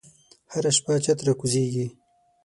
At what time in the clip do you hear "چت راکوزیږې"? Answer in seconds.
1.03-1.87